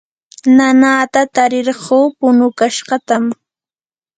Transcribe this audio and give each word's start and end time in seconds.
nanata 0.55 1.21
tarirquu 1.35 1.99
punukashqatam 2.17 3.23